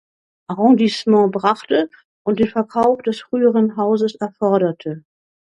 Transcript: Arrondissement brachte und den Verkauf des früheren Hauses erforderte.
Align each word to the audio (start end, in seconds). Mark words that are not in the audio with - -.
Arrondissement 0.47 1.27
brachte 1.31 1.91
und 2.25 2.39
den 2.39 2.47
Verkauf 2.47 3.03
des 3.03 3.21
früheren 3.21 3.77
Hauses 3.77 4.15
erforderte. 4.15 5.03